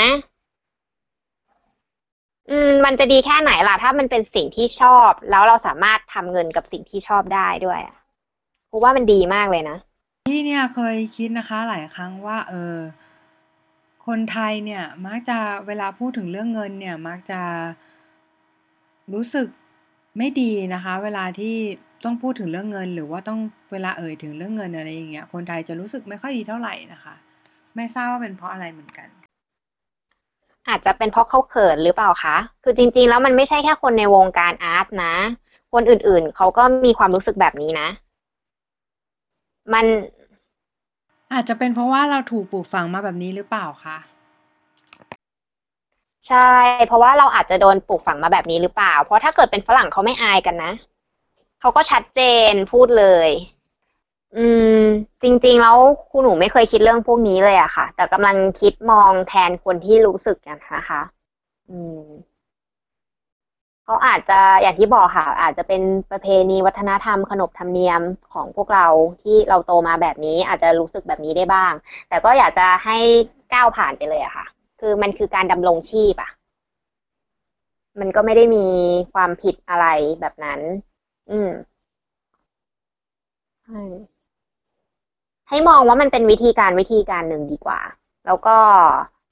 [2.50, 7.96] อืม มันจะดีแค่ไหนล่ะ ถ้ามันเป็นสิ่งที่ชอบ แล้วเราสามารถทำเงินกับสิ่งที่ชอบได้ด้วยอะ
[8.70, 9.76] เพราะว่ามันดีมากเลยนะ
[10.26, 12.76] พี่เนี่ยเคยคิดนะคะหลายครั้งว่า เออ
[14.06, 17.40] คนไทยเนี่ย มักจะเวลาพูดถึงเรื่องเงินเนี่ย มักจะ
[19.14, 19.46] รู้สึก
[20.18, 21.54] ไม่ดีนะคะ เวลาที่
[22.04, 23.40] ต้องพูดถึงเรื่องเงิน หรือว่าต้อง
[23.72, 27.14] เวลาเอ่ยถึงเรื่องเงินอะไรอย่างเงี้ยคนไทยจะรู้สึกไม่ค่อยดีเท่าไหร่นะคะ
[27.76, 29.09] ไม่ทราบว่าเป็นเพราะอะไรเหมือนกัน
[30.68, 35.14] อาจจะเป็นเพราะเขาเขินหรือเปล่าคะคือจริง ๆ แล้วมันไม่ใช่แค่คนในวงการอาร์ตนะ
[35.72, 37.88] คนอื่นๆเขาก็มีความรู้สึกแบบนี้นะ
[39.72, 39.86] มัน
[41.32, 43.96] อาจจะเป็นเพราะว่าเราถูกปลูกฝังมาแบบนี้หรือเปล่าคะ
[46.28, 46.50] ใช่
[46.86, 50.72] เพราะว่าเราอาจจะโดนปลูกฝังมาแบบนี้หรือเปล่า เพราะถ้าเกิดเป็นฝรั่งเขาไม่อายกันนะ
[51.60, 52.20] เขาก็ชัดเจ
[52.50, 53.28] นพูดเลย
[54.36, 54.46] อื
[54.76, 54.78] ม
[55.22, 55.78] จริง ๆ แล้ว
[56.10, 61.02] ครูหนูไม่เคยคิดเรื่องพวกนี้เลยอะค่ะ แต่กำลังคิดมองแทนคนที่รู้สึกกันนะคะ
[61.70, 62.00] อืม
[63.90, 68.87] เขาอาจจะอย่างที่บอกค่ะ อาจจะเป็นประเพณีวัฒนธรรมขนบธรรมเนียมของพวกเรา
[69.22, 71.72] ที่เราโตมาแบบนี้ อาจจะรู้สึกแบบนี้ได้บ้าง
[72.09, 72.98] แต่ก็อยากจะให้
[73.55, 74.46] ก้าวผ่านไปเลยอะค่ะ
[74.81, 76.31] คือมันคือการดำรงชีพอะ
[78.00, 78.66] มันก็ไม่ได้มี
[79.12, 79.87] ความผิดอะไร
[80.20, 80.61] แบบนั้น
[81.31, 81.50] อืม
[83.62, 83.81] ใช่
[85.48, 87.81] ให้มองว่ามันเป็นวิธีการวิธีการหนึ่งดีกว่า
[88.26, 88.57] แล้วก็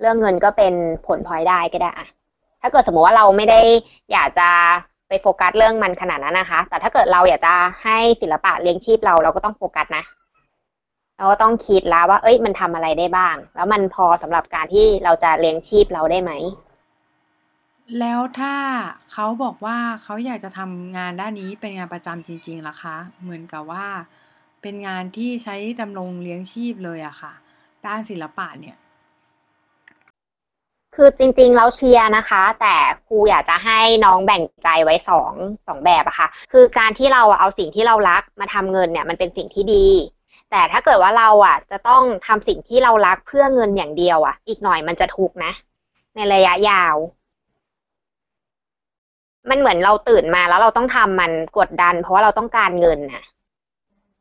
[0.00, 0.74] เรื่องเงินก็เป็น
[1.06, 2.06] ผลพลอยได้ก็ได้อะ
[2.60, 3.60] ถ้าเกิดสมมติว่าเราไม่ได้
[4.12, 4.48] อยากจะ
[5.08, 10.04] ไปโฟกัสเรื่องมันขนาดนั้นนะคะ แต่ถ้าเกิดเราอยากจะให้ศิลปะเลี้ยงชีพเราเราก็ต้องโฟกัสนะ
[11.16, 16.32] เราก็ต้องคิดแล้วว่า เอ้ย มันทำอะไรได้บ้าง แล้วมันพอสำหรับการที่เราจะเลี้ยงชีพเราได้ไหม
[17.98, 18.54] แล้วถ้า
[19.12, 23.86] เขาบอกว่าเขาอยากจะทำงานด้านนี้เป็นงานประจำจริงๆล่ะคะ เหมือนกับว่า
[24.62, 27.32] เป็นงานที่ใช้ดำรงเลี้ยงชีพเลยอะค่ะ
[27.86, 28.76] ด้านศิลปะเนี่ย
[30.96, 32.74] คือจริงๆเราเชียร์นะคะ แต่
[33.06, 35.32] ครูอยากจะให้น้องแบ่งใจไว้สอง
[35.66, 39.86] สองแบบอะค่ะ คือการที่เราเอาสิ่งที่เรารักมาทำเงินเนี่ยมันเป็นสิ่งที่ดี
[40.50, 45.52] แต่ถ้าเกิดว่าเราอะจะต้องทำสิ่งที่เรารักเพื่อเงินอย่างเดียวอะอีกหน่อยมันจะทุกนะ
[46.14, 46.96] ในระยะยาว
[49.50, 53.22] มันเหมือนเราตื่นมาแล้วเราต้องทำมันกดดัน เพราะว่าเราต้องการเงินน่ะ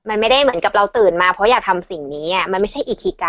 [0.09, 3.25] มันไม่ได้เหมือนกับเราตื่นมา เพราะอยากทำสิ่งนี้อะมันไม่ใช่อิคิไก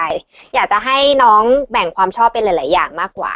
[0.55, 3.35] อยากจะให้น้องแบ่งความชอบเป็นหลาย ๆ อย่างมากกว่า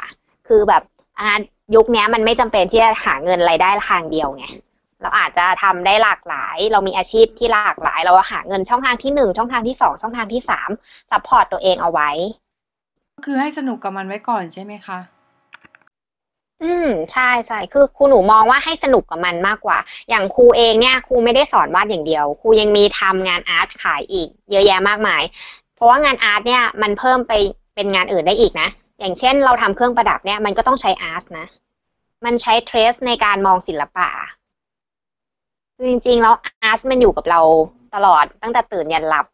[0.48, 0.82] คือแบบ
[1.20, 1.30] อ่า
[1.74, 4.46] ยุคนี้มันไม่จำเป็นที่จะหาเงินรายได้ทางเดียวไง
[5.02, 10.70] เราอาจจะทำได้หลากหลาย เรามีอาชีพที่หลากหลาย เราหาเงินช่องทางที่หนึ่งช่องทางที่สองช่องทางที่สาม
[11.10, 12.10] support ตัวเองเอาไว้
[13.16, 14.98] ก็คือให้สนุกกับมันไว้ก่อนใช่ไหมคะ
[16.62, 25.22] อืมใช่ใช่คือครูหนูมองว่าให้สนุกกับมันมากกว่า อย่างครูเองเนี่ยครูไม่ได้สอนวาดอย่างเดียวครูยังมีทำงานอาร์ตขายอีก เยอะแยะมากมาย
[25.74, 27.32] เพราะว่างานอาร์ตเนี่ยมันเพิ่มไป
[27.74, 28.68] เป็นงานอื่นได้อีกนะ
[29.00, 31.46] อย่างเช่นเราทำเครื่องประดับเนี่ยมันก็ต้องใช้อาร์ตนะ
[32.24, 34.08] มันใช้เทรสในการมองศิลปะ
[35.76, 37.40] คือจริงๆแล้วอาร์ตมันอยู่กับเรา
[37.94, 39.26] ตลอดตั้งแต่ตื่นยันหลับ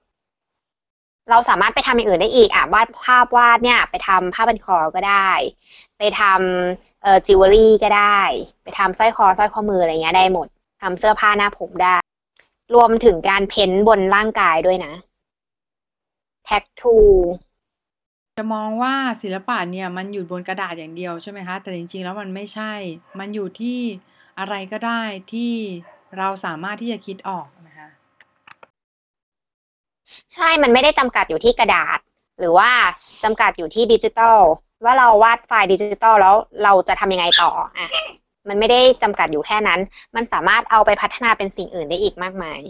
[1.30, 5.30] เราสามารถไปทำอย่างอื่นได้อีกอะวาดภาพวาดเนี่ย ไปทำผ้าบันคอก็ได้
[5.98, 8.20] ไปทำ เอ่อจิวเวลรี่ก็ได้
[8.62, 10.46] ไปทำสร้อยคอสร้อยข้อมืออะไรเงี้ยได้หมด
[10.82, 11.94] ทำเสื้อผ้าหน้าผมได้
[12.74, 14.92] รวมถึงการ paint บนร่างกายด้วยนะ
[16.44, 16.94] แท็กทู
[18.36, 22.72] จะมองว่าศิลปะเนี่ยมันอยู่บนกระดาษอย่างเดียวใช่ไหมคะ แต่จริงๆแล้วมันไม่ใช่
[23.18, 23.78] มันอยู่ที่
[24.38, 25.52] อะไรก็ได้ที่
[26.18, 27.88] เราสามารถที่จะคิดออกนะคะ
[30.34, 31.98] ใช่มันไม่ได้จำกัดอยู่ที่กระดาษ
[32.38, 32.70] หรือว่า
[33.24, 34.38] จำกัดอยู่ที่ดิจิตอล
[34.84, 37.88] ว่าเราวาดไฟล์ดิจิตอลแล้วเราจะทำยังไงต่ออะ
[38.48, 39.80] มันไม่ได้จำกัดอยู่แค่นั้น
[40.16, 42.60] มันสามารถเอาไปพัฒนาเป็นสิ่งอื่นได้อีกมากมาย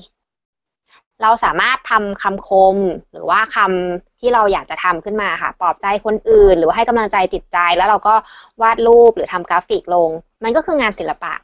[1.22, 2.76] เราสามารถทำคำคม
[3.12, 8.14] หรือว่าคำที่เราอยากจะทำขึ้นมาค่ะปลอบใจคนอื่น หรือว่าให้กำลังใจจิตใจ แล้วเราก็
[8.62, 10.10] วาดรูปหรือทำกราฟิกลง
[10.44, 11.34] มันก็คืองานศิลปะ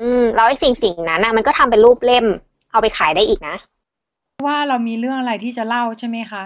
[0.00, 2.26] อืมแล้วไอ้สิ่งสิ่งนั้นนะมันก็ทำเป็นรูปเล่ม
[2.70, 3.56] เอาไปขายได้อีกนะ
[4.46, 6.44] ว่าเรามีเรื่องอะไรที่จะเล่าใช่ไหมคะ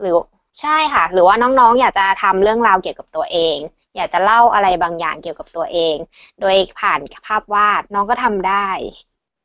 [0.00, 0.14] หรือ
[0.60, 3.56] ใช่ค่ะ หรือว่าน้องๆ อยากจะทำเรื่องราวเกี่ยวกับตัวเอง
[3.96, 5.96] อยากจะเล่าอะไรบางอย่างเกี่ยวกับตัวเอง
[6.40, 8.68] โดยผ่านภาพวาดน้องก็ทำได้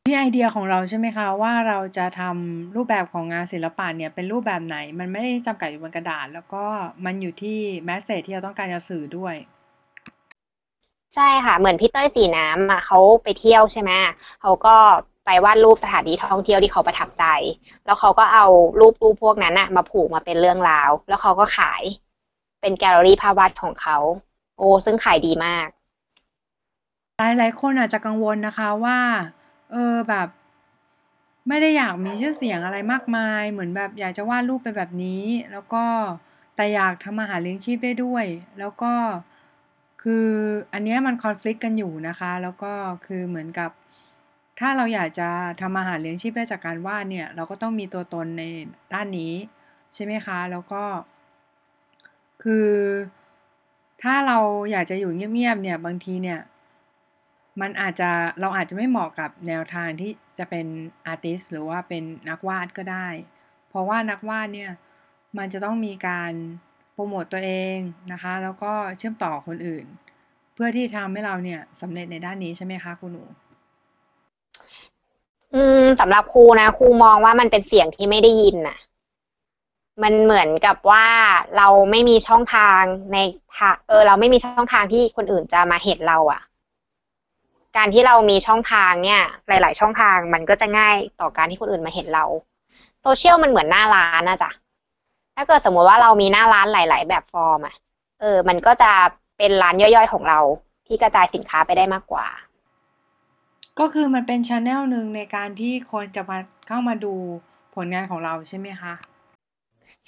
[0.07, 6.63] ที่ไอเดียของเราใช่ไหมคะว่าเราจะทำรูปแบบของงานศิลปะเนี่ยเป็นรูปแบบไหน มันไม่ได้จำกัดอยู่บนกระดาษ แล้วก็
[7.05, 9.35] มันอยู่ที่แมสเซจที่เราต้องการจะสื่อด้วย
[11.15, 13.91] ใช่ค่ะ เหมือนพี่เต้ยสีน้ำอะเขาไปเที่ยวใช่ไหม
[14.41, 14.69] เขาก็
[15.25, 17.25] ไปวาดรูปสถานที่ท่องเที่ยวที่เขาประทับใจ
[17.85, 18.45] แล้วเขาก็เอา
[18.79, 21.83] รูปรูปพวกนั้นน่ะมาผูกมาเป็นเรื่องราว แล้วเขาก็ขาย
[22.61, 23.97] เป็นแกลเลอรี่ภาพวาดของเขา
[24.57, 25.67] โอ้ซึ่งขายดีมาก
[27.19, 28.99] หลายหลายคนอาจจะกังวลนะคะว่า
[29.71, 30.27] เออแบบ
[31.47, 35.85] ไม่ได้อยากมีชื่อเสียงอะไรมากมาย เหมือนแบบอยากจะวาดรูปเป็นแบบนี้ แล้วก็
[36.55, 38.25] แต่อยากทำอาหาเลี้ยงชีพได้ด้วย
[38.59, 38.93] แล้วก็
[40.03, 40.27] คือ
[40.73, 42.73] อันนี้มันคอน FLICT กันอยู่นะคะ แล้วก็
[43.05, 43.71] คือเหมือนกับ
[44.59, 45.29] ถ้าเราอยากจะ
[45.61, 48.43] ทำอาหารเลี้ยงชีพได้จากการวาดเนี่ย เราก็ต้องมีตัวตนใน
[48.93, 49.33] ด้านนี้
[49.93, 50.83] ใช่ไหมคะ แล้วก็
[52.43, 52.69] คือ
[54.03, 54.37] ถ้าเรา
[54.71, 56.39] อยากจะอยู่เงียบๆเนี่ยบางทีเนี่ย
[57.61, 58.09] มันอาจจะ
[58.41, 60.65] เราอาจจะไม่เหมาะกับแนวทางที่จะเป็น
[61.07, 63.07] อาร์ติสหรือว่าเป็นนักวาดก็ได้
[63.69, 64.71] เพราะว่านักวาดเนี่ย
[65.37, 66.31] มันจะต้องมีการ
[66.93, 67.77] โปรโมตตัวเอง
[68.11, 69.85] นะคะ แล้วก็เชื่อมต่อคนอื่น
[70.53, 73.23] เพื่อที่ทำให้เราเนี่ยสำเร็จในด้านนี้ใช่ไหมคะคุณหนู
[75.53, 78.77] อืมสำหรับครูนะครูมองว่ามันเป็นเสียงที่ไม่ได้ยินน่ะ
[80.03, 81.05] มันเหมือนกับว่า
[81.57, 82.81] เราไม่มีช่องทาง
[83.13, 83.17] ใน
[83.57, 86.41] ทางเออ เราไม่มีช่องทางที่คนอื่นจะมาเห็นเราอะ่ะ
[87.77, 92.25] การที่เรามีช่องทางเนี่ย หลาย ๆ ช่องทางมันก็จะง่ายต่อการที่คนอื่นมาเห็นเรา
[93.01, 94.51] โซเชียลมันเหมือนหน้าร้านนะจ๊ะ
[95.35, 97.75] ถ้าเกิดสมมติว่าเรามีหน้าร้านหลาย ๆ แพลตฟอร์มอะ
[98.19, 98.91] เออ มันก็จะ
[99.37, 100.39] เป็นร้านย่อยๆของเรา
[100.87, 102.25] ที่กระจายสินค้าไปได้มากกว่า
[103.79, 107.13] ก็คือมันเป็นช n แนลหนึ่งในการที่คนจะมาเข้ามาดู
[107.75, 108.93] ผลงานของเราใช่ไหมคะ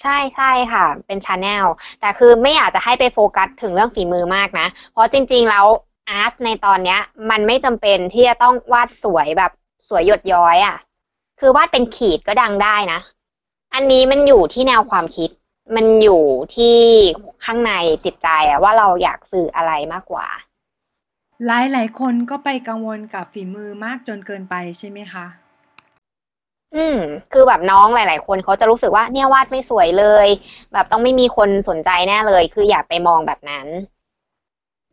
[0.00, 1.66] ใช่ใช่ค่ะ เป็น channel
[2.00, 5.66] แต่คือไม่อยากจะให้ไปโฟกัสถึงเรื่องฝีมือมากนะ เพราะจริงๆแล้ว
[6.08, 7.00] อาร์ตในตอนเนี้ย
[7.30, 9.52] มันไม่จำเป็นที่จะต้องวาดสวยแบบ
[9.88, 10.76] สวยหยดย้อยอะ่ะ
[11.40, 13.00] คือวาดเป็นขีดก็ดังได้นะ
[13.74, 15.30] อันนี้มันอยู่ที่แนวความคิด
[15.76, 16.22] มันอยู่
[16.56, 16.76] ที่
[17.44, 17.72] ข้างใน
[18.04, 20.26] จิตใจอะว่าเราอยากสื่ออะไรมากกว่า
[21.44, 25.26] หลายหลายๆคนก็ไปกังวลกับฝีมือมากจนเกินไปใช่ไหมคะ
[26.74, 26.96] อืม
[27.32, 30.28] คือแบบน้องหลาย ๆ คนเขาจะรู้สึกว่าเนี่ยวาดไม่สวยเลย
[30.72, 33.66] แบบต้องไม่มีคนสนใจแน่เลย คืออย่าไปมองแบบนั้น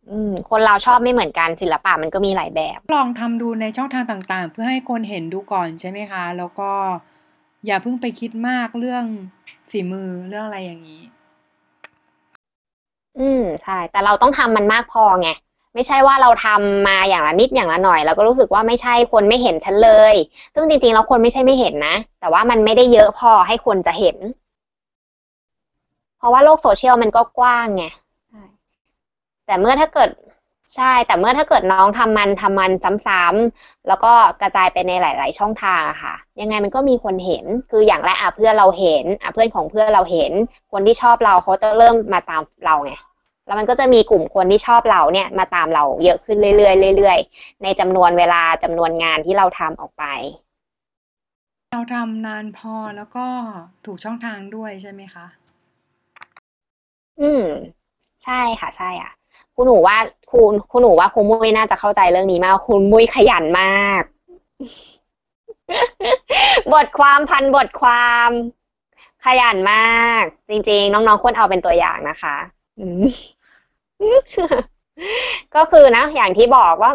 [0.10, 6.72] อืม คนเราชอบไม่เหมือนกันศิลปะมันก็มีหลายแบบ ลองทำดูในช่องทางต่างๆ เพื่อให้คนเห็นดูก่อนใช่ไหมคะ แล้วก็
[7.66, 9.06] อย่าเพิ่งไปคิดมากเรื่อง
[9.70, 11.04] ฝีมือเรื่องอะไรอย่างนี้
[13.18, 15.28] อืม ใช่ แต่เราต้องทำมันมากพอไง
[15.74, 20.16] ไม่ใช่ว่าเราทำมาอย่างละนิดอย่างละหน่อย แล้วก็รู้สึกว่าไม่ใช่คนไม่เห็นฉันเลย
[20.54, 24.18] ซึ่งจริงๆแล้วคนไม่ใช่ไม่เห็นนะ แต่ว่ามันไม่ได้เยอะพอให้คนจะเห็น
[26.18, 27.84] เพราะว่าโลกโซเชียลมันก็กว้างไง
[28.30, 28.44] ใช่
[29.46, 30.10] แต่เมื่อถ้าเกิด
[30.76, 32.72] ใช่ แต่เมื่อถ้าเกิดน้องทำมันทำมัน
[33.08, 40.32] ซ้ำๆแล้วก็กระจายไปในหลาย ๆ ช่องทางอะค่ะ ยังไงมันก็มีคนเห็น คืออย่างแรกอะเพื่อนเราเห็นอะเพื่อนของเพื่อนเราเห็น
[40.72, 42.94] คนที่ชอบเราเขาจะเริ่มมาตามเราไง
[43.46, 50.04] แล้วมันก็จะมีกลุ่มคนที่ชอบเราเนี่ยมาตามเราเยอะขึ้นเรื่อยๆเรื่อยๆ ในจำนวนเวลาจำนวนงานที่เราทำออกไป
[51.72, 53.26] เราทำนานพอแล้วก็
[53.86, 55.26] ถูกช่องทางด้วยใช่ไหมคะ
[57.22, 57.44] อืม
[58.24, 59.12] ใช่ค่ะ ใช่อะ
[59.56, 59.98] คุณหนูว่า
[60.32, 64.04] คุณคุณหนูว่าคุณมุ้ยน่าจะเข้าใจเรื่องนี้มากคุณมุ้ยขยันมาก
[66.74, 68.30] บทความพันบทความ
[69.26, 72.63] ขยันมาก จริง ๆ น้องๆควรเอาเป็นตัวอย่างนะคะอืม
[75.56, 76.92] ก็คือนะ อย่างที่บอกว่า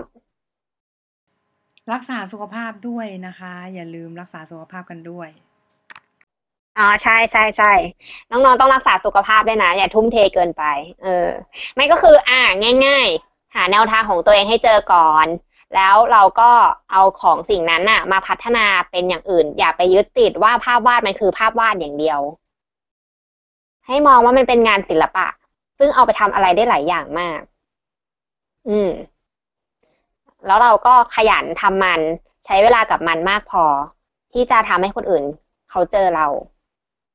[1.92, 5.28] รักษาสุขภาพด้วยนะคะ อย่าลืมรักษาสุขภาพกันด้วย
[6.78, 7.72] อ๋อใช่ใช่ใช่
[8.30, 10.62] น้องๆต้องรักษาสุขภาพด้วยนะ อย่าทุ่มเทเกินไป
[11.02, 11.26] เออ
[11.74, 12.42] ไม่ก็คือ อ่า
[12.86, 15.26] ง่าย ๆ หาแนวทางของตัวเองให้เจอก่อน
[15.74, 16.50] แล้วเราก็
[16.92, 22.20] เอาของสิ่งนั้นน่ะ มาพัฒนาเป็นอย่างอื่น อย่าไปยึดติดว่าภาพวาดมันคือภาพวาดอย่างเดียว
[23.86, 25.26] ให้มองว่ามันเป็นงานศิลปะ
[25.78, 27.40] ซึ่งเอาไปทำอะไรได้หลายอย่างมาก
[28.68, 28.90] อืม
[30.46, 32.00] แล้วเราก็ขยันทำมัน
[32.44, 33.64] ใช้เวลากับมันมากพอ
[34.32, 35.24] ที่จะทำให้คนอื่น
[35.70, 36.26] เขาเจอเรา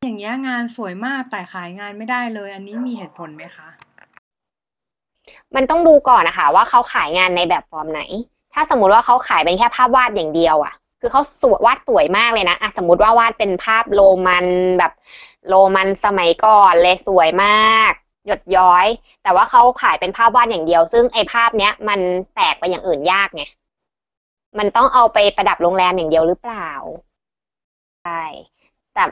[0.04, 3.68] อย่างเงี้ยงานสวยมากแต่ขายงานไม่ได้เลย อันนี้มีเหตุผลไหมคะ
[5.56, 8.02] มันต้องดูก่อนนะคะ ว่าเขาขายงานในแบบฟอร์มไหน
[8.54, 14.46] ถ้าสมมุติว่าเขาขายเป็นแค่ภาพวาดอย่างเดียวอะ่ะคือเขาสวยวาดสวยมากเลยนะอะสมมติว่าวาดเป็นภาพโรมัน
[14.80, 14.92] แบบ
[15.50, 17.92] โรมันสมัยก่อนเลยสวยมาก
[18.26, 18.86] หยดย้อย
[19.24, 22.00] แต่ว่าเขาขายเป็นภาพวาดอย่างเดียว ซึ่งไอ้ภาพเนี้ย มัน
[22.36, 23.44] แตกไปอย่างอื่นยากไง
[24.58, 26.70] มันต้องเอาไปประดับโรงแรมอย่างเดียวหรือเปล่า
[28.04, 28.24] ใช่
[28.94, 29.04] แต่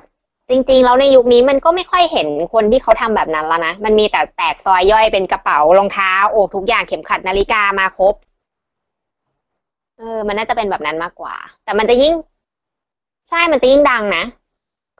[0.50, 8.15] จริงๆแล้วในยุคนี้มันก็ไม่ค่อยเห็นคนที่เขาทำแบบนั้นแล้วนะมันมีแต่แตกซอยย่อยเป็นกระเป๋ารองเท้าโอ้ทุกอย่างเข็มขัดนาฬิกามาครบ
[9.97, 12.13] เออ มันน่าจะเป็นแบบนั้นมากกว่า แต่มันจะยิ่ง
[13.30, 14.24] ใช่มันจะยิ่งดังนะ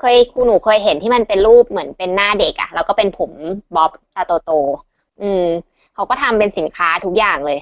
[0.02, 3.32] เคยครูหนูเคยเห็นที่มันเป็นรูปเหมือนเป็นหน้าเด็กอะแล้วก็เป็นผม
[3.76, 5.46] บ๊อบตาโตๆอืม
[5.94, 7.60] เขาก็ทำเป็นสินค้าทุกอย่างเลย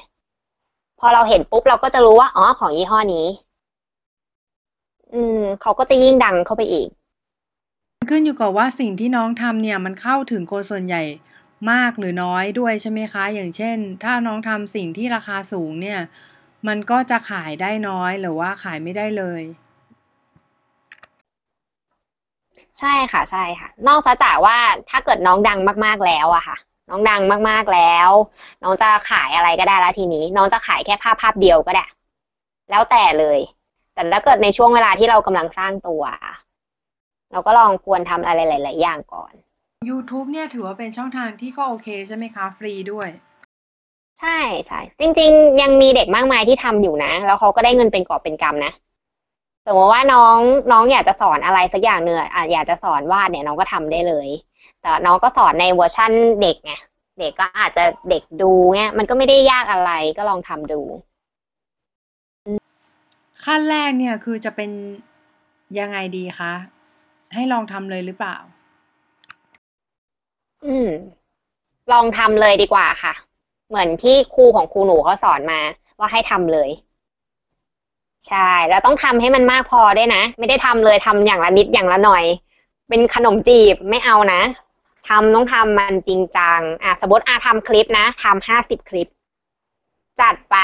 [0.99, 3.27] พอเราเห็นปุ๊บเราก็จะรู้ว่าอ๋อของยี่ห้อนี้
[5.13, 6.87] อืมเขาก็จะยิ่งดังเข้าไปอีก
[8.09, 11.03] ขึ้นอยู่กับว่าสิ่งที่น้องทำเนี่ย มันเข้าถึงคนส่วนใหญ่
[11.71, 15.99] มากหรือน้อยด้วยใช่ไหมคะ อย่างเช่น ถ้าน้องทำสิ่งที่ราคาสูงเนี่ย
[16.67, 19.41] มันก็จะขายได้น้อยหรือว่าขายไม่ได้เลย
[22.79, 24.57] ใช่ค่ะใช่ค่ะ นอกจากว่า
[24.89, 26.57] ถ้าเกิดน้องดังมากๆแล้วอะค่ะ
[26.89, 28.09] น้องดังมากๆแล้ว
[28.63, 31.85] น้องจะขายอะไรก็ได้แล้วทีนี้ น้องจะขายแค่ภาพภาพเดียวก็ได้
[32.69, 33.39] แล้วแต่เลย
[33.93, 36.03] แต่ถ้าเกิดในช่วงเวลาที่เรากำลังสร้างตัว
[37.31, 39.33] เราก็ลองควรทำอะไรหลาย ๆ อย่างก่อน
[39.89, 43.09] YouTube เนี่ยถือว่าเป็นช่องทางที่ก็โอเคใช่ไหมคะฟรีด้วย
[44.19, 48.88] ใช่ใช่จริง ๆ ยังมีเด็กมากมายที่ทำอยู่นะ แล้วเขาก็ได้เงินเป็นกอบเป็นกำนะส
[49.71, 50.37] มมติว่าน้อง
[50.71, 54.27] น้องอยากจะสอนอะไรสักอย่างเนื้อะอะอยากจะสอนวาดเนี่ยน้องก็ทำได้เลย
[54.81, 56.73] แต่น้องก็สอนในเวอร์ชั่นเด็กไง
[57.19, 60.81] เด็กก็อาจจะเด็กดูเงี้ยมันก็ไม่ได้ยากอะไรก็ลองทำดู
[63.43, 64.71] ขั้นแรกเนี่ยคือจะเป็น
[65.79, 66.53] ยังไงดีคะ
[67.33, 68.37] ให้ลองทำเลยหรือเปล่า
[70.65, 70.89] อืม
[71.91, 73.13] ลองทำเลยดีกว่าค่ะ
[73.69, 75.59] เหมือนที่ครูของครูหนูเขาสอนมา
[75.99, 76.69] ว่าให้ทำเลย
[78.29, 82.23] ใช่ แล้วต้องทำให้มันมากพอด้วยนะ ไม่ได้ทำเลยทำอย่างละนิดอย่างละหน่อย
[82.89, 84.41] เป็นขนมจีบไม่เอานะ
[85.09, 89.07] ทำต้องทำมันจริงจังอะสมมติอะทำคลิปนะทำห้าสิบคลิป
[90.21, 90.57] จัดไป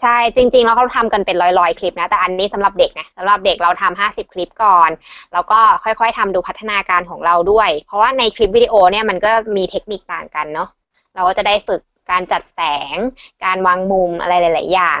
[0.00, 4.90] ใช่จริง ๆ แล้วเขาทำกันเป็นร้อยๆคลิปนะ แต่อันนี้สำหรับเด็กนะสำหรับเด็กเราทำห้าสิบคลิปก่อน
[5.32, 10.68] แล้วก็ค่อยๆทำดูพัฒนาการของเราด้วย เพราะว่าในคลิปวิดีโอเนี่ยมันก็มีเทคนิคต่างกันเนาะ
[11.14, 12.60] เราก็จะได้ฝึกการจัดแส
[12.94, 12.96] ง
[13.44, 15.00] การวางมุมอะไรหลาย ๆ อย่าง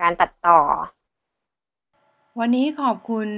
[0.00, 0.60] การตัดต่อ
[2.38, 3.28] วันนี้ขอบคุณ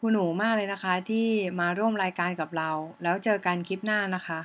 [0.00, 1.26] คุณหนูมากเลยนะคะ ที่
[1.60, 2.70] มาร่วมรายการกับเรา
[3.02, 4.40] แล้วเจอกันคลิปหน้านะคะ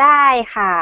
[0.00, 0.74] ได้ค่ะ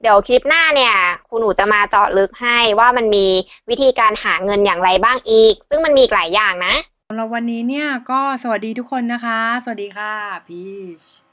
[0.00, 0.94] เดี๋ยวคลิปหน้าเนี่ย
[1.28, 3.26] ครูหนูจะมาเจาะลึกให้ว่ามันมี
[3.70, 6.74] วิธีการหาเงินอย่างไรบ้างอีก ซึ่งมันมีอีกหลายอย่างนะ
[7.08, 10.14] สำหรับวันนี้เนี่ยก็สวัสดีทุกคนนะคะ สวัสดีค่ะ
[10.46, 10.62] พี
[11.00, 11.23] ช